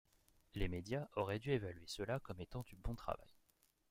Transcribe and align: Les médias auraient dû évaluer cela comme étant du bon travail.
Les 0.55 0.67
médias 0.67 1.07
auraient 1.15 1.37
dû 1.37 1.51
évaluer 1.51 1.85
cela 1.85 2.19
comme 2.21 2.41
étant 2.41 2.63
du 2.63 2.75
bon 2.75 2.95
travail. 2.95 3.35